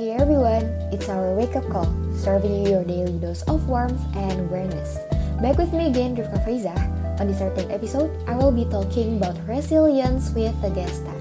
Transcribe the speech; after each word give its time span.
Hey 0.00 0.12
everyone, 0.12 0.64
it's 0.92 1.08
our 1.08 1.34
wake 1.34 1.56
up 1.56 1.68
call, 1.68 1.88
serving 2.12 2.64
you 2.64 2.70
your 2.70 2.84
daily 2.84 3.18
dose 3.18 3.42
of 3.48 3.68
warmth 3.68 4.00
and 4.14 4.40
awareness. 4.40 4.98
Back 5.40 5.56
with 5.56 5.72
me 5.72 5.88
again, 5.88 6.16
Rivka 6.16 6.44
Faiza. 6.44 6.76
On 7.20 7.26
this 7.26 7.38
certain 7.38 7.70
episode, 7.70 8.12
I 8.28 8.36
will 8.36 8.52
be 8.52 8.64
talking 8.64 9.16
about 9.16 9.40
resilience 9.48 10.30
with 10.32 10.54
the 10.62 10.70
guest 10.70 11.02
star, 11.02 11.16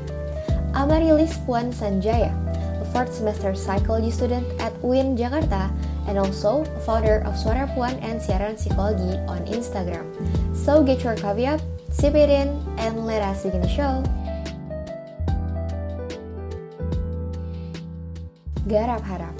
Amarilis 0.75 1.39
Puan 1.47 1.71
Sanjaya, 1.71 2.35
a 2.51 2.58
fourth 2.99 3.15
semester 3.15 3.55
psychology 3.55 4.11
student 4.11 4.43
at 4.59 4.75
UIN 4.83 5.15
Jakarta 5.15 5.71
and 6.11 6.19
also 6.19 6.67
founder 6.83 7.23
of 7.23 7.31
Suara 7.31 7.63
Puan 7.71 7.95
and 8.03 8.19
Siaran 8.19 8.59
Psikologi 8.59 9.15
on 9.23 9.39
Instagram. 9.47 10.03
So 10.51 10.83
get 10.83 10.99
your 10.99 11.15
coffee 11.15 11.47
up, 11.47 11.63
sip 11.95 12.11
it 12.11 12.27
in, 12.27 12.59
and 12.75 13.07
let 13.07 13.23
us 13.23 13.47
begin 13.47 13.63
the 13.63 13.71
show. 13.71 14.03
Garap 18.67 18.99
Harap 19.07 19.31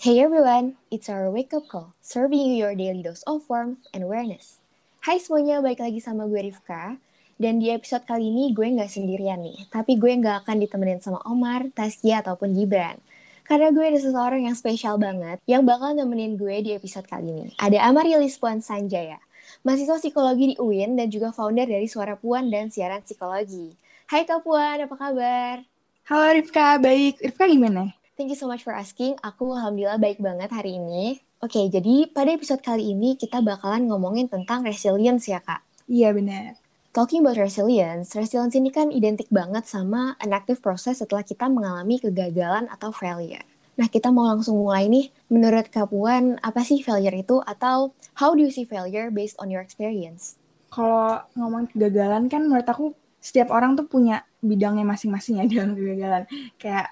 Hey 0.00 0.24
everyone, 0.24 0.80
it's 0.88 1.12
our 1.12 1.28
wake 1.28 1.52
up 1.52 1.68
call, 1.68 1.92
serving 2.00 2.40
you 2.40 2.56
your 2.56 2.72
daily 2.72 3.04
dose 3.04 3.20
of 3.28 3.44
warmth 3.52 3.84
and 3.92 4.00
awareness. 4.00 4.64
Hai 5.04 5.20
semuanya, 5.20 5.60
balik 5.60 5.84
lagi 5.84 6.00
sama 6.00 6.24
gue 6.24 6.48
Rifka. 6.48 6.96
Dan 7.38 7.62
di 7.62 7.70
episode 7.70 8.02
kali 8.02 8.34
ini 8.34 8.50
gue 8.50 8.66
nggak 8.66 8.90
sendirian 8.90 9.38
nih, 9.38 9.70
tapi 9.70 9.94
gue 9.94 10.10
nggak 10.10 10.42
akan 10.42 10.58
ditemenin 10.58 10.98
sama 10.98 11.22
Omar, 11.22 11.70
Taskia, 11.70 12.18
ataupun 12.18 12.50
Gibran. 12.50 12.98
Karena 13.46 13.70
gue 13.70 13.80
ada 13.80 13.94
seseorang 14.02 14.50
yang 14.50 14.58
spesial 14.58 14.98
banget 14.98 15.38
yang 15.46 15.62
bakal 15.62 15.94
nemenin 15.94 16.34
gue 16.34 16.66
di 16.66 16.74
episode 16.74 17.06
kali 17.06 17.30
ini. 17.30 17.54
Ada 17.62 17.86
Amarilis 17.86 18.34
Puan 18.42 18.58
Sanjaya, 18.58 19.22
mahasiswa 19.62 20.02
psikologi 20.02 20.50
di 20.50 20.56
UIN 20.58 20.98
dan 20.98 21.14
juga 21.14 21.30
founder 21.30 21.70
dari 21.70 21.86
Suara 21.86 22.18
Puan 22.18 22.50
dan 22.50 22.74
Siaran 22.74 23.06
Psikologi. 23.06 23.70
Hai 24.10 24.26
Kak 24.26 24.42
Puan, 24.42 24.82
apa 24.82 24.96
kabar? 24.98 25.62
Halo 26.10 26.26
Rifka, 26.34 26.82
baik. 26.82 27.22
Rifka 27.22 27.46
gimana? 27.46 27.94
Thank 28.18 28.34
you 28.34 28.38
so 28.40 28.50
much 28.50 28.66
for 28.66 28.74
asking. 28.74 29.14
Aku 29.22 29.54
alhamdulillah 29.54 30.02
baik 30.02 30.18
banget 30.18 30.50
hari 30.50 30.74
ini. 30.74 31.22
Oke, 31.38 31.70
jadi 31.70 32.10
pada 32.10 32.34
episode 32.34 32.66
kali 32.66 32.98
ini 32.98 33.14
kita 33.14 33.38
bakalan 33.46 33.86
ngomongin 33.86 34.26
tentang 34.26 34.66
resilience 34.66 35.30
ya, 35.30 35.38
Kak. 35.38 35.62
Iya, 35.86 36.10
benar. 36.10 36.58
Talking 36.88 37.20
about 37.20 37.36
resilience, 37.36 38.16
resilience 38.16 38.56
ini 38.56 38.72
kan 38.72 38.88
identik 38.88 39.28
banget 39.28 39.68
sama 39.68 40.16
an 40.24 40.32
active 40.32 40.64
process 40.64 41.04
setelah 41.04 41.20
kita 41.20 41.44
mengalami 41.44 42.00
kegagalan 42.00 42.64
atau 42.72 42.88
failure. 42.96 43.44
Nah, 43.76 43.92
kita 43.92 44.08
mau 44.08 44.24
langsung 44.24 44.56
mulai 44.56 44.88
nih. 44.88 45.12
Menurut 45.28 45.68
Kak 45.68 45.92
Puan, 45.92 46.40
apa 46.40 46.64
sih 46.64 46.80
failure 46.80 47.12
itu? 47.12 47.44
Atau 47.44 47.92
how 48.16 48.32
do 48.32 48.40
you 48.40 48.48
see 48.48 48.64
failure 48.64 49.12
based 49.12 49.36
on 49.36 49.52
your 49.52 49.60
experience? 49.60 50.40
Kalau 50.72 51.20
ngomong 51.36 51.68
kegagalan 51.70 52.26
kan 52.32 52.48
menurut 52.48 52.64
aku 52.64 52.96
setiap 53.20 53.52
orang 53.52 53.76
tuh 53.76 53.84
punya 53.84 54.24
bidangnya 54.40 54.88
masing-masing 54.88 55.38
ya 55.38 55.46
dalam 55.52 55.76
kegagalan. 55.76 56.24
Kayak 56.56 56.88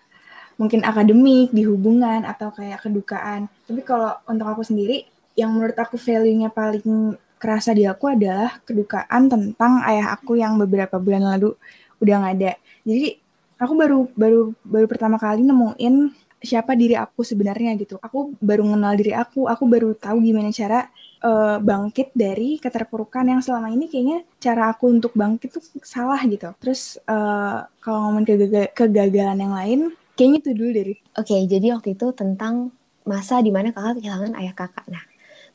mungkin 0.60 0.84
akademik, 0.84 1.56
di 1.56 1.64
hubungan, 1.64 2.28
atau 2.28 2.52
kayak 2.52 2.84
kedukaan. 2.84 3.48
Tapi 3.64 3.80
kalau 3.80 4.12
untuk 4.28 4.44
aku 4.44 4.60
sendiri, 4.60 5.08
yang 5.36 5.56
menurut 5.56 5.76
aku 5.76 5.96
value-nya 5.96 6.52
paling 6.52 7.16
kerasa 7.36 7.76
di 7.76 7.84
aku 7.84 8.12
adalah 8.12 8.60
kedukaan 8.64 9.28
tentang 9.28 9.82
ayah 9.88 10.16
aku 10.16 10.40
yang 10.40 10.56
beberapa 10.56 10.96
bulan 10.96 11.36
lalu 11.36 11.52
udah 12.00 12.14
nggak 12.22 12.34
ada. 12.40 12.52
Jadi 12.84 13.16
aku 13.56 13.72
baru 13.76 13.98
baru 14.12 14.40
baru 14.64 14.86
pertama 14.88 15.16
kali 15.16 15.44
nemuin 15.44 16.12
siapa 16.40 16.76
diri 16.76 16.94
aku 16.96 17.24
sebenarnya 17.24 17.76
gitu. 17.80 17.96
Aku 18.00 18.36
baru 18.38 18.64
mengenal 18.64 18.94
diri 18.96 19.12
aku, 19.16 19.48
aku 19.48 19.64
baru 19.64 19.96
tahu 19.96 20.20
gimana 20.20 20.52
cara 20.52 20.88
uh, 21.24 21.56
bangkit 21.58 22.12
dari 22.12 22.60
keterpurukan 22.60 23.24
yang 23.24 23.40
selama 23.40 23.72
ini 23.72 23.88
kayaknya 23.88 24.24
cara 24.36 24.72
aku 24.72 24.92
untuk 24.92 25.16
bangkit 25.16 25.56
tuh 25.56 25.64
salah 25.80 26.20
gitu. 26.28 26.52
Terus 26.60 27.00
uh, 27.08 27.64
kalau 27.80 28.10
ngomong 28.10 28.24
kegagalan 28.76 29.38
yang 29.40 29.54
lain, 29.56 29.80
Kayaknya 30.16 30.38
itu 30.40 30.50
dulu 30.56 30.70
dari. 30.72 30.94
Oke, 30.96 31.28
okay, 31.28 31.40
jadi 31.44 31.76
waktu 31.76 31.92
itu 31.92 32.06
tentang 32.16 32.72
masa 33.04 33.44
di 33.44 33.52
mana 33.52 33.68
kakak 33.68 34.00
kehilangan 34.00 34.32
ayah 34.40 34.54
kakak. 34.56 34.88
Nah, 34.88 35.04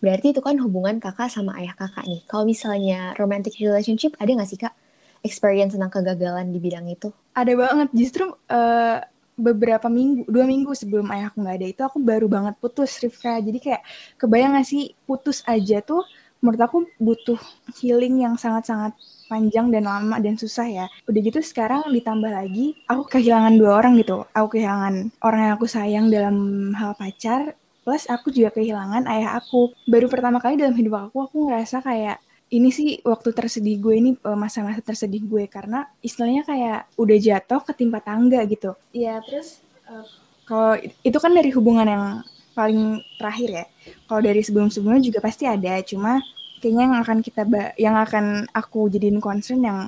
berarti 0.01 0.33
itu 0.33 0.41
kan 0.41 0.57
hubungan 0.59 0.97
kakak 0.97 1.29
sama 1.29 1.55
ayah 1.61 1.77
kakak 1.77 2.03
nih. 2.09 2.21
Kalau 2.25 2.43
misalnya 2.43 3.13
romantic 3.15 3.55
relationship, 3.61 4.17
ada 4.17 4.33
gak 4.33 4.49
sih 4.49 4.59
kak 4.59 4.73
experience 5.21 5.77
tentang 5.77 5.93
kegagalan 5.93 6.49
di 6.49 6.57
bidang 6.57 6.89
itu? 6.89 7.13
Ada 7.37 7.53
banget. 7.53 7.89
Justru 7.93 8.33
uh, 8.33 8.97
beberapa 9.37 9.87
minggu, 9.87 10.27
dua 10.27 10.45
minggu 10.45 10.73
sebelum 10.75 11.07
ayahku 11.09 11.41
nggak 11.41 11.57
ada 11.57 11.67
itu 11.69 11.81
aku 11.81 11.97
baru 12.01 12.27
banget 12.27 12.57
putus 12.59 12.97
Rifka. 12.99 13.39
Jadi 13.39 13.57
kayak 13.61 13.81
kebayang 14.17 14.57
gak 14.57 14.67
sih 14.67 14.93
putus 15.05 15.45
aja 15.47 15.79
tuh 15.81 16.03
menurut 16.41 16.61
aku 16.61 16.77
butuh 16.97 17.37
healing 17.77 18.25
yang 18.25 18.33
sangat-sangat 18.33 18.97
panjang 19.29 19.69
dan 19.69 19.85
lama 19.85 20.17
dan 20.17 20.35
susah 20.35 20.67
ya. 20.67 20.85
Udah 21.05 21.21
gitu 21.21 21.39
sekarang 21.39 21.85
ditambah 21.93 22.33
lagi 22.33 22.73
aku 22.89 23.05
kehilangan 23.07 23.53
dua 23.55 23.71
orang 23.77 23.93
gitu. 24.01 24.25
Aku 24.33 24.57
kehilangan 24.57 25.13
orang 25.21 25.41
yang 25.45 25.53
aku 25.55 25.67
sayang 25.69 26.05
dalam 26.09 26.35
hal 26.73 26.97
pacar 26.97 27.53
plus 27.81 28.05
aku 28.09 28.29
juga 28.29 28.53
kehilangan 28.53 29.05
ayah 29.09 29.37
aku. 29.37 29.73
Baru 29.89 30.07
pertama 30.07 30.37
kali 30.37 30.57
dalam 30.57 30.77
hidup 30.77 31.09
aku 31.09 31.17
aku 31.25 31.37
ngerasa 31.49 31.81
kayak 31.81 32.17
ini 32.51 32.69
sih 32.69 32.99
waktu 33.07 33.31
tersedih 33.31 33.79
gue 33.79 33.93
ini 33.95 34.11
eh, 34.15 34.37
masa-masa 34.37 34.83
tersedih 34.83 35.23
gue 35.23 35.47
karena 35.47 35.87
istilahnya 36.03 36.43
kayak 36.43 36.79
udah 36.99 37.17
jatuh 37.17 37.61
ketimpa 37.63 38.03
tangga 38.03 38.43
gitu. 38.45 38.75
Iya, 38.91 39.23
terus 39.23 39.63
uh, 39.87 40.03
kalau 40.43 40.75
itu 40.83 41.17
kan 41.17 41.31
dari 41.31 41.49
hubungan 41.55 41.87
yang 41.87 42.05
paling 42.51 42.99
terakhir 43.15 43.49
ya. 43.49 43.65
Kalau 44.05 44.21
dari 44.21 44.43
sebelum-sebelumnya 44.43 44.99
juga 44.99 45.19
pasti 45.23 45.47
ada, 45.47 45.79
cuma 45.87 46.19
kayaknya 46.59 46.83
yang 46.91 46.95
akan 46.99 47.17
kita 47.23 47.41
yang 47.79 47.95
akan 47.95 48.25
aku 48.51 48.91
jadiin 48.91 49.23
concern 49.23 49.63
yang 49.63 49.79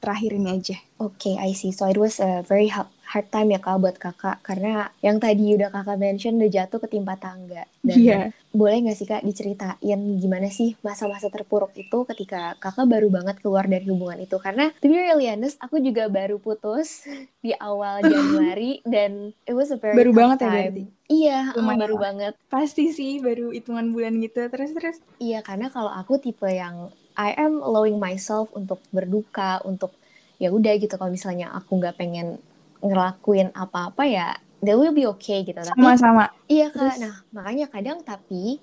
terakhir 0.00 0.36
ini 0.36 0.60
aja. 0.60 0.76
Oke, 1.00 1.32
okay, 1.32 1.34
I 1.40 1.56
see. 1.56 1.72
So 1.72 1.88
it 1.88 1.96
was 1.96 2.20
a 2.20 2.44
very 2.44 2.68
hard 3.10 3.26
time 3.34 3.50
ya 3.50 3.58
kak 3.58 3.82
buat 3.82 3.96
kakak 3.98 4.38
karena 4.46 4.86
yang 5.02 5.18
tadi 5.18 5.58
udah 5.58 5.74
kakak 5.74 5.98
mention 5.98 6.38
udah 6.38 6.52
jatuh 6.52 6.78
ketimpa 6.78 7.18
tangga. 7.18 7.66
Dan 7.80 7.96
yeah. 7.98 8.24
boleh 8.54 8.86
nggak 8.86 8.96
sih 9.00 9.08
kak 9.08 9.24
diceritain 9.26 10.00
gimana 10.20 10.46
sih 10.52 10.78
masa-masa 10.84 11.26
terpuruk 11.26 11.74
itu 11.74 12.04
ketika 12.06 12.54
kakak 12.62 12.86
baru 12.86 13.08
banget 13.10 13.40
keluar 13.42 13.64
dari 13.66 13.88
hubungan 13.88 14.20
itu? 14.20 14.36
Karena 14.38 14.70
to 14.78 14.86
be 14.86 15.00
really 15.00 15.26
honest, 15.26 15.56
aku 15.58 15.80
juga 15.80 16.06
baru 16.06 16.36
putus 16.36 17.08
di 17.44 17.56
awal 17.56 18.04
Januari 18.12 18.84
dan 18.86 19.32
it 19.48 19.56
was 19.56 19.74
a 19.74 19.78
very 19.80 19.96
baru 19.96 20.12
banget 20.14 20.38
ya, 20.38 20.46
time. 20.46 20.52
ya 20.52 20.60
berarti. 20.60 20.84
Iya, 21.10 21.38
Lumayan 21.58 21.80
baru 21.82 21.96
banget. 21.98 22.32
Pasti 22.46 22.94
sih 22.94 23.18
baru 23.18 23.50
hitungan 23.50 23.90
bulan 23.90 24.14
gitu 24.22 24.46
terus 24.46 24.70
terus. 24.70 24.96
Iya, 25.18 25.42
karena 25.42 25.66
kalau 25.66 25.90
aku 25.90 26.22
tipe 26.22 26.46
yang 26.46 26.86
I 27.20 27.36
am 27.36 27.60
allowing 27.60 28.00
myself 28.00 28.48
untuk 28.56 28.80
berduka, 28.88 29.60
untuk 29.68 29.92
ya 30.40 30.48
udah 30.48 30.72
gitu. 30.80 30.96
Kalau 30.96 31.12
misalnya 31.12 31.52
aku 31.52 31.76
nggak 31.76 32.00
pengen 32.00 32.40
ngelakuin 32.80 33.52
apa-apa 33.52 34.08
ya 34.08 34.40
they 34.64 34.72
will 34.72 34.96
be 34.96 35.04
okay 35.04 35.44
gitu. 35.44 35.60
Tapi 35.60 35.76
sama-sama. 35.76 36.32
iya 36.48 36.72
kak. 36.72 36.80
Terus, 36.80 36.96
nah 37.04 37.14
makanya 37.32 37.66
kadang 37.68 38.00
tapi 38.00 38.56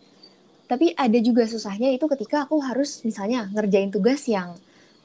tapi 0.66 0.92
ada 0.98 1.18
juga 1.22 1.46
susahnya 1.46 1.94
itu 1.94 2.06
ketika 2.10 2.50
aku 2.50 2.60
harus 2.60 3.06
misalnya 3.06 3.48
ngerjain 3.54 3.94
tugas 3.94 4.26
yang 4.26 4.58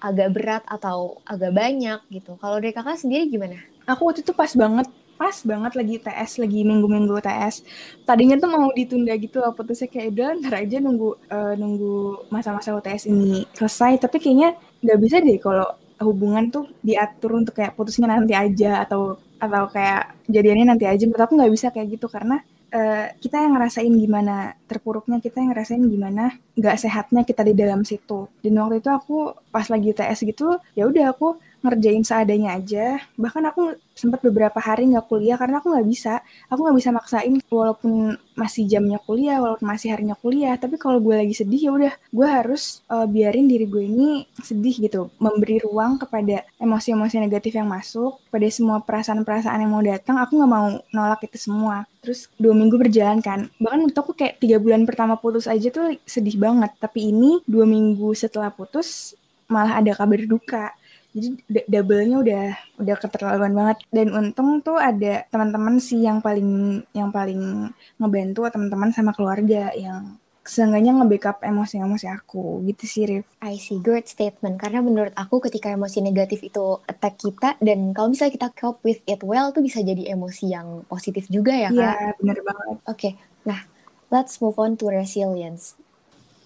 agak 0.03 0.35
berat 0.35 0.65
atau 0.67 1.23
agak 1.23 1.55
banyak 1.55 2.01
gitu. 2.11 2.35
Kalau 2.41 2.59
dari 2.59 2.75
kakak 2.75 2.99
sendiri 2.99 3.31
gimana? 3.31 3.63
Aku 3.87 4.11
waktu 4.11 4.27
itu 4.27 4.35
pas 4.35 4.51
banget 4.51 4.91
pas 5.23 5.37
banget 5.47 5.73
lagi 5.79 5.95
TS 6.03 6.43
lagi 6.43 6.67
minggu-minggu 6.67 7.15
TS 7.23 7.63
tadinya 8.03 8.35
tuh 8.43 8.51
mau 8.51 8.67
ditunda 8.75 9.15
gitu 9.15 9.39
loh 9.39 9.55
putusnya 9.55 9.87
kayak 9.87 10.19
udah 10.19 10.29
ntar 10.43 10.55
aja 10.67 10.77
nunggu 10.83 11.09
uh, 11.31 11.55
nunggu 11.55 12.27
masa-masa 12.35 12.75
UTS 12.75 13.07
ini 13.07 13.47
selesai. 13.55 14.03
Tapi 14.03 14.17
kayaknya 14.19 14.59
nggak 14.83 14.99
bisa 14.99 15.17
deh 15.23 15.39
kalau 15.39 15.69
hubungan 16.03 16.51
tuh 16.51 16.67
diatur 16.83 17.39
untuk 17.39 17.55
kayak 17.55 17.79
putusnya 17.79 18.11
nanti 18.11 18.35
aja 18.35 18.83
atau 18.83 19.23
atau 19.39 19.71
kayak 19.71 20.27
jadiannya 20.27 20.67
nanti 20.75 20.85
aja. 20.91 21.07
Menurut 21.07 21.23
aku 21.23 21.35
nggak 21.39 21.53
bisa 21.55 21.67
kayak 21.71 21.89
gitu 21.95 22.11
karena 22.11 22.43
uh, 22.75 23.07
kita 23.23 23.37
yang 23.39 23.55
ngerasain 23.55 23.95
gimana 23.95 24.59
terpuruknya 24.67 25.23
kita 25.23 25.39
yang 25.39 25.55
ngerasain 25.55 25.83
gimana 25.87 26.35
nggak 26.59 26.77
sehatnya 26.83 27.23
kita 27.23 27.47
di 27.47 27.55
dalam 27.55 27.87
situ. 27.87 28.27
Dan 28.43 28.59
waktu 28.59 28.83
itu 28.83 28.91
aku 28.91 29.37
pas 29.55 29.67
lagi 29.71 29.95
ts 29.95 30.27
gitu 30.27 30.59
ya 30.75 30.91
udah 30.91 31.15
aku 31.15 31.39
ngerjain 31.63 32.03
seadanya 32.03 32.59
aja. 32.59 32.99
Bahkan 33.15 33.43
aku 33.55 33.79
sempat 34.03 34.19
beberapa 34.27 34.59
hari 34.59 34.91
nggak 34.91 35.07
kuliah 35.07 35.39
karena 35.39 35.63
aku 35.63 35.71
nggak 35.71 35.87
bisa. 35.87 36.19
Aku 36.51 36.67
nggak 36.67 36.77
bisa 36.83 36.91
maksain 36.91 37.39
walaupun 37.47 38.19
masih 38.35 38.67
jamnya 38.67 38.99
kuliah 38.99 39.39
walaupun 39.39 39.63
masih 39.63 39.95
harinya 39.95 40.19
kuliah. 40.19 40.59
Tapi 40.59 40.75
kalau 40.75 40.99
gue 40.99 41.15
lagi 41.15 41.31
sedih 41.39 41.61
ya 41.63 41.71
udah 41.71 41.93
gue 42.11 42.27
harus 42.27 42.83
uh, 42.91 43.07
biarin 43.07 43.47
diri 43.47 43.71
gue 43.71 43.87
ini 43.87 44.27
sedih 44.43 44.75
gitu. 44.83 45.15
Memberi 45.23 45.63
ruang 45.63 46.03
kepada 46.03 46.43
emosi-emosi 46.59 47.23
negatif 47.23 47.55
yang 47.55 47.71
masuk 47.71 48.19
pada 48.35 48.49
semua 48.51 48.83
perasaan-perasaan 48.83 49.63
yang 49.63 49.71
mau 49.71 49.85
datang. 49.87 50.19
Aku 50.19 50.43
nggak 50.43 50.51
mau 50.51 50.67
nolak 50.91 51.23
itu 51.23 51.39
semua. 51.39 51.87
Terus 52.03 52.27
dua 52.35 52.51
minggu 52.59 52.75
berjalan 52.75 53.23
kan. 53.23 53.47
Bahkan 53.63 53.79
menurut 53.87 53.99
aku 54.03 54.19
kayak 54.19 54.43
tiga 54.43 54.59
bulan 54.59 54.83
pertama 54.83 55.15
putus 55.15 55.47
aja 55.47 55.71
tuh 55.71 55.95
sedih 56.03 56.35
banget. 56.35 56.75
Tapi 56.83 57.15
ini 57.15 57.39
dua 57.47 57.63
minggu 57.63 58.11
setelah 58.19 58.51
putus 58.51 59.15
malah 59.53 59.85
ada 59.85 59.93
kabar 59.93 60.25
duka 60.25 60.73
jadi 61.13 61.29
double-nya 61.69 62.17
udah 62.25 62.45
udah 62.81 62.97
keterlaluan 62.97 63.53
banget 63.53 63.79
dan 63.93 64.09
untung 64.17 64.65
tuh 64.65 64.81
ada 64.81 65.29
teman-teman 65.29 65.77
sih 65.77 66.01
yang 66.01 66.25
paling 66.25 66.81
yang 66.97 67.13
paling 67.13 67.69
ngebantu 68.01 68.49
teman-teman 68.49 68.91
sama 68.97 69.13
keluarga 69.13 69.69
yang 69.77 70.17
seenggaknya 70.43 70.99
nge-backup 70.99 71.39
emosi-emosi 71.47 72.07
aku 72.11 72.67
gitu 72.67 72.85
sih 72.85 73.07
Rif. 73.07 73.27
I 73.39 73.63
see, 73.63 73.79
great 73.79 74.11
statement. 74.11 74.59
Karena 74.59 74.83
menurut 74.83 75.15
aku 75.15 75.39
ketika 75.39 75.71
emosi 75.71 76.03
negatif 76.03 76.43
itu 76.43 76.83
attack 76.91 77.15
kita 77.23 77.55
dan 77.63 77.95
kalau 77.95 78.11
misalnya 78.11 78.35
kita 78.35 78.49
cope 78.59 78.83
with 78.83 79.01
it 79.07 79.23
well 79.23 79.55
tuh 79.55 79.63
bisa 79.63 79.79
jadi 79.87 80.11
emosi 80.19 80.51
yang 80.51 80.83
positif 80.91 81.31
juga 81.31 81.55
ya 81.55 81.71
kak? 81.71 81.79
Iya 81.79 82.11
bener 82.19 82.39
banget. 82.43 82.77
Oke, 82.83 82.83
okay. 82.91 83.13
nah 83.47 83.63
let's 84.11 84.43
move 84.43 84.59
on 84.59 84.75
to 84.75 84.91
resilience. 84.91 85.79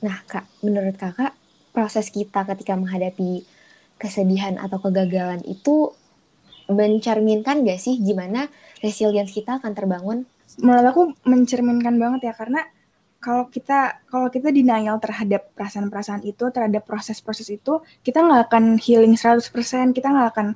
Nah 0.04 0.20
kak, 0.28 0.44
menurut 0.60 1.00
kakak 1.00 1.32
proses 1.72 2.12
kita 2.12 2.44
ketika 2.44 2.76
menghadapi 2.76 3.48
kesedihan 3.96 4.60
atau 4.60 4.80
kegagalan 4.80 5.40
itu 5.48 5.92
mencerminkan 6.66 7.62
gak 7.62 7.78
sih 7.78 7.96
gimana 8.02 8.50
resilience 8.82 9.32
kita 9.32 9.62
akan 9.62 9.72
terbangun? 9.72 10.18
Menurut 10.60 10.86
aku 10.86 11.02
mencerminkan 11.26 11.96
banget 11.98 12.30
ya 12.30 12.34
karena 12.36 12.64
kalau 13.26 13.50
kita 13.50 14.06
kalau 14.06 14.30
kita 14.30 14.54
denial 14.54 15.02
terhadap 15.02 15.50
perasaan-perasaan 15.58 16.22
itu, 16.22 16.46
terhadap 16.54 16.86
proses-proses 16.86 17.50
itu, 17.50 17.82
kita 18.06 18.22
nggak 18.22 18.52
akan 18.52 18.78
healing 18.78 19.18
100%, 19.18 19.50
kita 19.90 20.14
nggak 20.14 20.28
akan 20.30 20.46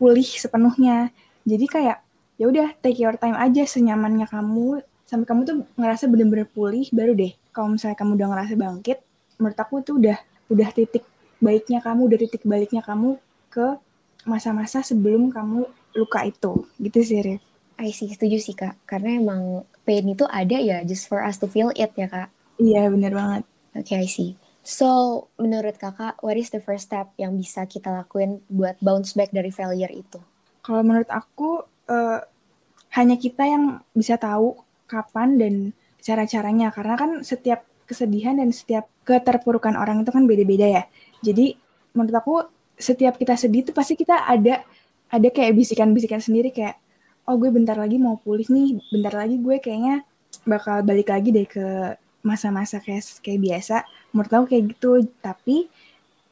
pulih 0.00 0.24
sepenuhnya. 0.24 1.12
Jadi 1.44 1.66
kayak 1.68 2.00
ya 2.40 2.44
udah 2.48 2.72
take 2.80 2.96
your 2.96 3.14
time 3.20 3.36
aja 3.36 3.68
senyamannya 3.68 4.24
kamu 4.24 4.80
sampai 5.04 5.26
kamu 5.28 5.40
tuh 5.44 5.56
ngerasa 5.76 6.08
bener-bener 6.08 6.48
pulih 6.48 6.88
baru 6.96 7.12
deh. 7.12 7.36
Kalau 7.52 7.76
misalnya 7.76 7.98
kamu 8.00 8.16
udah 8.16 8.28
ngerasa 8.32 8.52
bangkit, 8.56 8.98
menurut 9.36 9.58
aku 9.60 9.74
tuh 9.84 9.94
udah 10.00 10.16
udah 10.48 10.68
titik 10.72 11.04
baiknya 11.42 11.82
kamu, 11.82 12.06
udah 12.06 12.18
titik 12.22 12.46
baliknya 12.46 12.80
kamu 12.86 13.18
ke 13.50 13.76
masa-masa 14.22 14.80
sebelum 14.86 15.34
kamu 15.34 15.66
luka 15.98 16.22
itu. 16.22 16.70
Gitu 16.78 16.98
sih, 17.02 17.20
Rif. 17.20 17.42
I 17.82 17.90
see, 17.90 18.14
setuju 18.14 18.38
sih 18.38 18.54
kak. 18.54 18.78
Karena 18.86 19.18
emang 19.18 19.66
pain 19.82 20.06
itu 20.06 20.22
ada 20.30 20.54
ya, 20.54 20.86
just 20.86 21.10
for 21.10 21.18
us 21.18 21.42
to 21.42 21.50
feel 21.50 21.74
it 21.74 21.90
ya 21.98 22.06
kak. 22.06 22.30
Iya, 22.62 22.86
bener 22.94 23.10
banget. 23.10 23.42
Oke, 23.74 23.98
okay, 23.98 24.06
I 24.06 24.08
see. 24.08 24.38
So, 24.62 25.26
menurut 25.42 25.74
kakak, 25.74 26.22
what 26.22 26.38
is 26.38 26.54
the 26.54 26.62
first 26.62 26.86
step 26.86 27.10
yang 27.18 27.34
bisa 27.34 27.66
kita 27.66 27.90
lakuin 27.90 28.38
buat 28.46 28.78
bounce 28.78 29.18
back 29.18 29.34
dari 29.34 29.50
failure 29.50 29.90
itu? 29.90 30.22
Kalau 30.62 30.86
menurut 30.86 31.10
aku, 31.10 31.66
uh, 31.90 32.22
hanya 32.94 33.18
kita 33.18 33.42
yang 33.42 33.82
bisa 33.90 34.14
tahu 34.14 34.54
kapan 34.86 35.34
dan 35.34 35.54
cara-caranya. 35.98 36.70
Karena 36.70 36.94
kan 36.94 37.10
setiap 37.26 37.66
kesedihan 37.92 38.40
dan 38.40 38.48
setiap 38.50 38.88
keterpurukan 39.04 39.76
orang 39.76 40.00
itu 40.00 40.10
kan 40.10 40.24
beda-beda 40.24 40.66
ya. 40.80 40.82
Jadi, 41.20 41.54
menurut 41.92 42.16
aku, 42.16 42.34
setiap 42.80 43.20
kita 43.20 43.36
sedih 43.36 43.62
itu 43.68 43.72
pasti 43.76 43.94
kita 43.94 44.24
ada 44.26 44.64
ada 45.12 45.28
kayak 45.28 45.52
bisikan-bisikan 45.54 46.18
sendiri 46.24 46.48
kayak 46.50 46.80
oh 47.28 47.36
gue 47.36 47.52
bentar 47.52 47.76
lagi 47.76 48.00
mau 48.00 48.16
pulih 48.18 48.48
nih 48.48 48.80
bentar 48.90 49.12
lagi 49.12 49.36
gue 49.38 49.60
kayaknya 49.60 50.02
bakal 50.48 50.80
balik 50.82 51.12
lagi 51.12 51.30
deh 51.30 51.44
ke 51.46 51.94
masa-masa 52.24 52.80
kayak 52.80 53.04
kayak 53.20 53.40
biasa. 53.42 53.76
Menurut 54.14 54.32
aku 54.32 54.46
kayak 54.56 54.64
gitu. 54.74 54.90
Tapi 55.20 55.68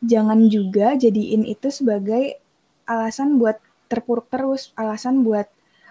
jangan 0.00 0.48
juga 0.48 0.96
jadiin 0.96 1.44
itu 1.44 1.68
sebagai 1.68 2.40
alasan 2.88 3.36
buat 3.36 3.60
terpuruk 3.90 4.26
terus 4.32 4.72
alasan 4.78 5.22
buat 5.26 5.46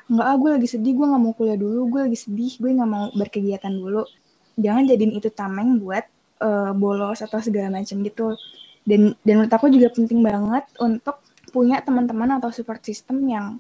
nggak 0.10 0.26
ah 0.26 0.36
gue 0.42 0.50
lagi 0.58 0.68
sedih 0.68 0.98
gue 0.98 1.06
nggak 1.06 1.22
mau 1.22 1.34
kuliah 1.38 1.60
dulu 1.60 1.94
gue 1.94 2.02
lagi 2.10 2.18
sedih 2.18 2.58
gue 2.58 2.72
nggak 2.74 2.90
mau 2.90 3.14
berkegiatan 3.14 3.70
dulu 3.70 4.10
jangan 4.60 4.84
jadiin 4.86 5.16
itu 5.16 5.32
tameng 5.32 5.80
buat 5.80 6.04
uh, 6.44 6.76
bolos 6.76 7.24
atau 7.24 7.40
segala 7.40 7.80
macam 7.80 8.04
gitu 8.04 8.36
dan 8.84 9.16
dan 9.24 9.34
menurut 9.40 9.54
aku 9.54 9.68
juga 9.72 9.88
penting 9.96 10.20
banget 10.20 10.66
untuk 10.84 11.24
punya 11.50 11.82
teman-teman 11.82 12.38
atau 12.38 12.54
support 12.54 12.84
system 12.86 13.26
yang 13.26 13.58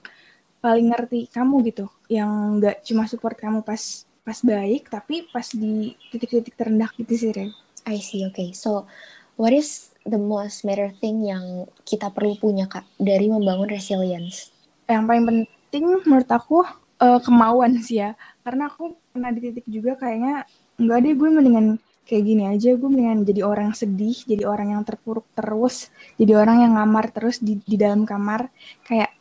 paling 0.59 0.91
ngerti 0.91 1.31
kamu 1.31 1.63
gitu 1.71 1.87
yang 2.11 2.59
nggak 2.59 2.83
cuma 2.83 3.07
support 3.07 3.39
kamu 3.39 3.63
pas 3.63 4.05
pas 4.27 4.39
baik 4.43 4.91
tapi 4.91 5.25
pas 5.31 5.47
di 5.49 5.95
titik-titik 6.11 6.53
terendah 6.53 6.91
gitu 6.99 7.13
sih 7.15 7.31
Ren. 7.33 7.49
I 7.87 7.97
see 8.03 8.27
oke 8.27 8.35
okay. 8.35 8.49
so 8.51 8.85
what 9.39 9.55
is 9.55 9.95
the 10.03 10.19
most 10.19 10.67
matter 10.67 10.91
thing 10.99 11.23
yang 11.25 11.65
kita 11.87 12.11
perlu 12.11 12.35
punya 12.37 12.67
kak 12.67 12.85
dari 12.99 13.31
membangun 13.31 13.71
resilience 13.71 14.51
yang 14.85 15.07
paling 15.07 15.25
penting 15.25 15.85
menurut 16.03 16.29
aku 16.29 16.67
uh, 16.99 17.19
kemauan 17.23 17.79
sih 17.79 18.03
ya 18.03 18.13
karena 18.43 18.67
aku 18.67 18.99
pernah 19.15 19.31
di 19.31 19.39
titik 19.39 19.65
juga 19.65 19.95
kayaknya 19.95 20.43
nggak 20.79 20.97
deh 21.03 21.13
gue 21.13 21.29
mendingan 21.29 21.67
kayak 22.07 22.23
gini 22.25 22.43
aja. 22.49 22.73
Gue 22.79 22.89
mendingan 22.89 23.27
jadi 23.27 23.41
orang 23.45 23.75
sedih 23.75 24.17
jadi 24.25 24.47
orang 24.47 24.73
yang 24.73 24.83
terpuruk 24.87 25.27
terus 25.35 25.91
jadi 26.15 26.39
orang 26.39 26.65
yang 26.65 26.71
ngamar 26.79 27.11
terus 27.13 27.37
di, 27.43 27.59
di 27.61 27.75
dalam 27.75 28.07
kamar. 28.07 28.49
Kayak 28.87 29.13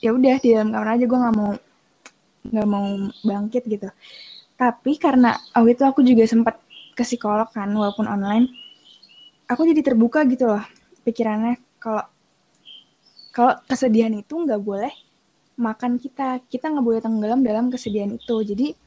ya 0.00 0.14
udah 0.14 0.36
di 0.38 0.48
dalam 0.54 0.70
kamar 0.72 0.88
aja 0.96 1.04
gue 1.04 1.18
nggak 1.18 1.36
mau 1.36 1.50
nggak 2.46 2.68
mau 2.70 2.86
bangkit 3.26 3.62
gitu. 3.66 3.88
Tapi 4.56 4.92
karena 4.96 5.36
waktu 5.52 5.76
itu 5.76 5.82
aku 5.84 6.00
juga 6.00 6.24
sempat 6.24 6.56
ke 6.96 7.04
psikolog 7.04 7.52
kan 7.52 7.68
walaupun 7.68 8.08
online 8.08 8.48
aku 9.46 9.68
jadi 9.68 9.82
terbuka 9.82 10.24
gitu 10.24 10.48
loh 10.48 10.64
pikirannya. 11.04 11.60
Kalau 11.76 12.04
kalau 13.36 13.52
kesedihan 13.68 14.14
itu 14.16 14.32
nggak 14.32 14.62
boleh 14.62 14.94
makan 15.60 16.00
kita. 16.00 16.40
Kita 16.48 16.72
nggak 16.72 16.84
boleh 16.84 17.00
tenggelam 17.04 17.40
dalam 17.44 17.68
kesedihan 17.68 18.08
itu. 18.16 18.36
Jadi 18.40 18.85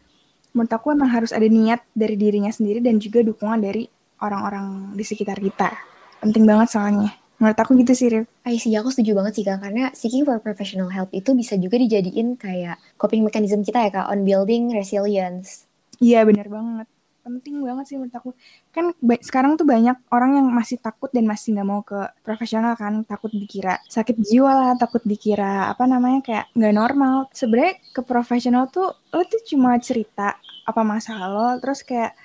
menurut 0.54 0.72
aku 0.74 0.94
emang 0.94 1.10
harus 1.10 1.32
ada 1.32 1.46
niat 1.46 1.84
dari 1.94 2.16
dirinya 2.18 2.50
sendiri 2.50 2.82
dan 2.82 2.98
juga 2.98 3.22
dukungan 3.22 3.60
dari 3.62 3.86
orang-orang 4.20 4.98
di 4.98 5.04
sekitar 5.06 5.40
kita 5.40 5.72
penting 6.20 6.44
banget 6.44 6.70
soalnya 6.74 7.12
Menurut 7.40 7.56
aku 7.56 7.72
gitu 7.80 7.96
sih, 7.96 8.12
Rif. 8.12 8.28
I 8.44 8.60
see, 8.60 8.76
aku 8.76 8.92
setuju 8.92 9.16
banget 9.16 9.40
sih, 9.40 9.48
Kak. 9.48 9.64
Karena 9.64 9.96
seeking 9.96 10.28
for 10.28 10.44
professional 10.44 10.92
help 10.92 11.08
itu 11.16 11.32
bisa 11.32 11.56
juga 11.56 11.80
dijadiin 11.80 12.36
kayak 12.36 12.76
coping 13.00 13.24
mechanism 13.24 13.64
kita 13.64 13.88
ya, 13.88 13.92
Kak, 13.96 14.12
on 14.12 14.28
building 14.28 14.76
resilience. 14.76 15.64
Iya, 16.04 16.28
benar 16.28 16.52
banget. 16.52 16.88
Penting 17.30 17.62
banget 17.62 17.86
sih 17.86 17.96
menurut 18.02 18.16
aku. 18.18 18.30
Kan 18.74 18.98
sekarang 19.22 19.54
tuh 19.54 19.70
banyak 19.70 19.98
orang 20.10 20.42
yang 20.42 20.48
masih 20.50 20.82
takut 20.82 21.14
dan 21.14 21.30
masih 21.30 21.54
nggak 21.54 21.68
mau 21.70 21.86
ke 21.86 22.10
profesional 22.26 22.74
kan. 22.74 23.06
Takut 23.06 23.30
dikira 23.30 23.78
sakit 23.86 24.18
jiwa 24.18 24.52
lah, 24.52 24.72
takut 24.82 25.06
dikira 25.06 25.70
apa 25.70 25.86
namanya 25.86 26.26
kayak 26.26 26.46
nggak 26.58 26.76
normal. 26.76 27.16
Sebenarnya 27.30 27.78
ke 27.94 28.02
profesional 28.02 28.68
tuh 28.74 28.90
lo 29.14 29.22
tuh 29.30 29.42
cuma 29.46 29.78
cerita 29.78 30.36
apa 30.66 30.82
masalah 30.82 31.28
lo, 31.30 31.50
terus 31.62 31.86
kayak 31.86 32.18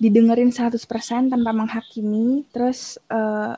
didengerin 0.00 0.48
100% 0.48 0.80
tanpa 1.28 1.50
menghakimi, 1.52 2.48
terus 2.48 2.96
uh, 3.12 3.52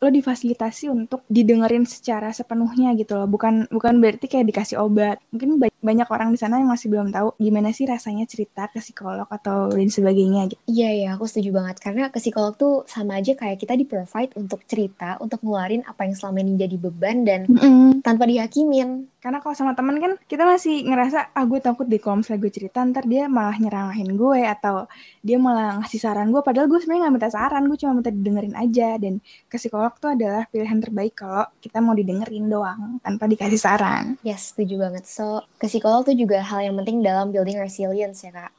lo 0.00 0.08
difasilitasi 0.12 0.92
untuk 0.92 1.24
didengerin 1.26 1.88
secara 1.88 2.30
sepenuhnya 2.30 2.92
gitu 2.98 3.16
loh. 3.16 3.28
Bukan 3.28 3.70
bukan 3.72 3.94
berarti 3.98 4.28
kayak 4.28 4.46
dikasih 4.52 4.76
obat. 4.80 5.18
Mungkin 5.32 5.60
banyak 5.60 6.08
orang 6.10 6.30
di 6.34 6.38
sana 6.38 6.60
yang 6.60 6.68
masih 6.68 6.92
belum 6.92 7.14
tahu 7.14 7.36
gimana 7.40 7.72
sih 7.72 7.88
rasanya 7.88 8.28
cerita 8.28 8.68
ke 8.68 8.82
psikolog 8.82 9.28
atau 9.30 9.72
lain 9.72 9.88
sebagainya 9.88 10.52
gitu. 10.52 10.60
Iya 10.68 10.88
iya 10.92 11.08
aku 11.16 11.24
setuju 11.24 11.56
banget. 11.56 11.76
Karena 11.80 12.12
ke 12.12 12.18
psikolog 12.20 12.54
tuh 12.54 12.84
sama 12.84 13.18
aja 13.18 13.32
kayak 13.32 13.56
kita 13.56 13.74
di 13.74 13.88
provide 13.88 14.36
untuk 14.36 14.62
cerita 14.68 15.16
untuk 15.22 15.40
ngeluarin 15.40 15.82
apa 15.88 16.04
yang 16.04 16.14
selama 16.14 16.44
ini 16.44 16.52
jadi 16.60 16.76
beban 16.76 17.24
dan 17.24 17.40
mm 17.48 17.56
-hmm. 17.56 17.88
tanpa 18.04 18.28
dihakimin 18.28 19.08
karena 19.26 19.42
kalau 19.42 19.54
sama 19.58 19.72
temen 19.74 19.98
kan 19.98 20.12
kita 20.30 20.46
masih 20.46 20.86
ngerasa 20.86 21.34
ah 21.34 21.44
gue 21.48 21.58
takut 21.58 21.88
deh 21.88 21.98
kalau 21.98 22.22
misalnya 22.22 22.46
gue 22.46 22.52
cerita 22.52 22.78
ntar 22.86 23.10
dia 23.10 23.26
malah 23.26 23.58
nyeramahin 23.58 24.14
gue 24.14 24.40
atau 24.46 24.86
dia 25.24 25.40
malah 25.40 25.82
ngasih 25.82 25.98
saran 25.98 26.30
gue 26.30 26.46
padahal 26.46 26.70
gue 26.70 26.78
sebenarnya 26.78 27.10
nggak 27.10 27.14
minta 27.18 27.30
saran 27.32 27.64
gue 27.66 27.78
cuma 27.80 27.98
minta 27.98 28.12
didengerin 28.14 28.54
aja 28.54 28.94
dan 29.02 29.18
ke 29.50 29.56
psikolog 29.58 29.86
psikolog 29.86 30.02
tuh 30.02 30.10
adalah 30.18 30.42
pilihan 30.50 30.78
terbaik 30.82 31.14
kalau 31.14 31.46
kita 31.62 31.78
mau 31.78 31.94
didengerin 31.94 32.50
doang 32.50 32.98
tanpa 33.04 33.30
dikasih 33.30 33.60
saran. 33.60 34.04
Yes, 34.26 34.50
setuju 34.50 34.82
banget. 34.82 35.06
So, 35.06 35.46
ke 35.62 35.70
psikolog 35.70 36.02
tuh 36.02 36.18
juga 36.18 36.42
hal 36.42 36.66
yang 36.66 36.74
penting 36.82 37.06
dalam 37.06 37.30
building 37.30 37.60
resilience 37.60 38.26
ya, 38.26 38.34
Kak? 38.34 38.52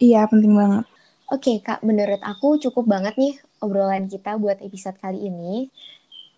Iya, 0.00 0.24
penting 0.30 0.56
banget. 0.56 0.84
Oke, 1.28 1.42
okay, 1.42 1.56
Kak, 1.60 1.84
menurut 1.84 2.22
aku 2.22 2.56
cukup 2.62 2.88
banget 2.88 3.18
nih 3.20 3.36
obrolan 3.60 4.08
kita 4.08 4.40
buat 4.40 4.62
episode 4.62 4.96
kali 4.96 5.28
ini. 5.28 5.68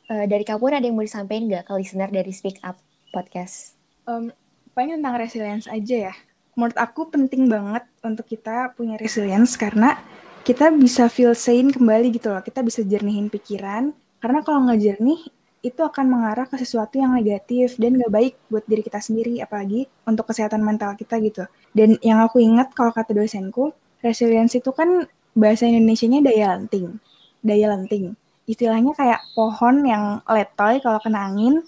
Uh, 0.08 0.24
dari 0.24 0.42
Kak 0.42 0.58
Pun 0.58 0.72
ada 0.72 0.82
yang 0.82 0.96
mau 0.96 1.04
disampaikan 1.04 1.46
nggak 1.46 1.68
ke 1.68 1.72
listener 1.76 2.08
dari 2.08 2.32
Speak 2.32 2.58
Up 2.64 2.80
Podcast? 3.10 3.76
Um, 4.04 4.32
paling 4.76 5.00
tentang 5.00 5.18
resilience 5.18 5.66
aja 5.66 6.12
ya. 6.12 6.14
Menurut 6.58 6.76
aku 6.76 7.08
penting 7.08 7.46
banget 7.46 7.86
untuk 8.02 8.26
kita 8.26 8.74
punya 8.74 8.98
resilience 8.98 9.54
karena 9.54 9.98
kita 10.42 10.72
bisa 10.74 11.06
feel 11.12 11.36
sane 11.36 11.70
kembali 11.70 12.14
gitu 12.14 12.32
loh. 12.32 12.42
Kita 12.42 12.64
bisa 12.64 12.80
jernihin 12.82 13.28
pikiran, 13.28 13.92
karena 14.18 14.40
kalau 14.42 14.66
nggak 14.66 14.80
jernih, 14.80 15.20
itu 15.62 15.80
akan 15.82 16.06
mengarah 16.06 16.46
ke 16.46 16.54
sesuatu 16.54 17.02
yang 17.02 17.18
negatif 17.18 17.74
dan 17.82 17.98
gak 17.98 18.12
baik 18.14 18.34
buat 18.46 18.62
diri 18.64 18.82
kita 18.82 19.02
sendiri, 19.02 19.42
apalagi 19.42 19.90
untuk 20.06 20.30
kesehatan 20.30 20.62
mental 20.62 20.94
kita 20.94 21.18
gitu. 21.18 21.44
Dan 21.74 21.98
yang 21.98 22.22
aku 22.22 22.38
ingat 22.38 22.70
kalau 22.72 22.94
kata 22.94 23.10
dosenku, 23.10 23.74
resilience 23.98 24.54
itu 24.54 24.70
kan 24.70 25.10
bahasa 25.34 25.66
Indonesia-nya 25.66 26.22
daya 26.22 26.54
lenting. 26.54 27.02
Daya 27.42 27.74
lenting. 27.74 28.14
Istilahnya 28.48 28.94
kayak 28.94 29.20
pohon 29.34 29.84
yang 29.84 30.22
letoy 30.24 30.80
kalau 30.80 31.02
kena 31.02 31.26
angin, 31.28 31.60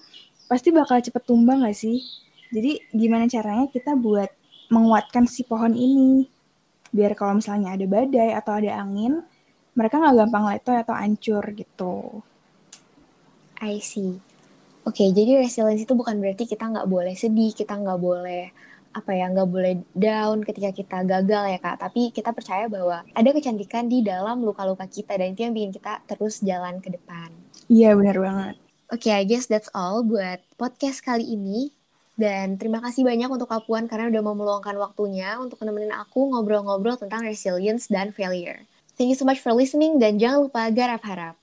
pasti 0.51 0.75
bakal 0.75 0.99
cepet 0.99 1.23
tumbang 1.23 1.63
gak 1.63 1.79
sih? 1.79 2.03
Jadi 2.51 2.83
gimana 2.91 3.31
caranya 3.31 3.71
kita 3.71 3.95
buat 3.95 4.27
menguatkan 4.75 5.31
si 5.31 5.47
pohon 5.47 5.79
ini? 5.79 6.27
Biar 6.91 7.15
kalau 7.15 7.39
misalnya 7.39 7.79
ada 7.79 7.87
badai 7.87 8.35
atau 8.35 8.59
ada 8.59 8.83
angin, 8.83 9.23
mereka 9.79 10.03
nggak 10.03 10.27
gampang 10.27 10.45
letoy 10.51 10.77
atau 10.83 10.95
hancur 10.99 11.45
gitu. 11.55 11.95
I 13.63 13.79
see. 13.79 14.19
Oke, 14.83 15.07
okay, 15.07 15.09
jadi 15.15 15.39
resilience 15.39 15.87
itu 15.87 15.95
bukan 15.95 16.19
berarti 16.19 16.51
kita 16.51 16.67
nggak 16.67 16.91
boleh 16.91 17.15
sedih, 17.15 17.55
kita 17.55 17.79
nggak 17.79 18.01
boleh 18.03 18.51
apa 18.91 19.15
ya 19.15 19.31
nggak 19.31 19.51
boleh 19.51 19.75
down 19.95 20.43
ketika 20.43 20.75
kita 20.75 20.99
gagal 21.07 21.45
ya 21.47 21.59
kak 21.63 21.79
tapi 21.79 22.11
kita 22.11 22.35
percaya 22.35 22.67
bahwa 22.67 23.07
ada 23.15 23.31
kecantikan 23.31 23.87
di 23.87 24.03
dalam 24.03 24.43
luka-luka 24.43 24.83
kita 24.91 25.15
dan 25.15 25.31
itu 25.31 25.47
yang 25.47 25.55
bikin 25.55 25.71
kita 25.71 26.03
terus 26.11 26.43
jalan 26.43 26.83
ke 26.83 26.91
depan 26.91 27.31
iya 27.71 27.95
benar 27.95 28.19
banget 28.19 28.59
oke 28.91 29.07
okay, 29.07 29.15
I 29.15 29.23
guess 29.23 29.47
that's 29.47 29.71
all 29.71 30.03
buat 30.03 30.43
podcast 30.59 31.07
kali 31.07 31.23
ini 31.23 31.71
dan 32.19 32.59
terima 32.59 32.83
kasih 32.83 33.07
banyak 33.07 33.31
untuk 33.31 33.49
Kak 33.49 33.65
Puan 33.65 33.87
karena 33.87 34.11
udah 34.11 34.23
mau 34.27 34.37
meluangkan 34.37 34.77
waktunya 34.77 35.39
untuk 35.41 35.63
nemenin 35.63 35.95
aku 35.95 36.35
ngobrol-ngobrol 36.35 37.01
tentang 37.01 37.25
resilience 37.25 37.89
dan 37.89 38.13
failure. 38.13 38.67
Thank 39.01 39.15
you 39.15 39.19
so 39.19 39.25
much 39.25 39.41
for 39.41 39.57
listening 39.57 39.97
dan 39.97 40.21
jangan 40.21 40.45
lupa 40.51 40.69
garap 40.69 41.01
harap. 41.07 41.41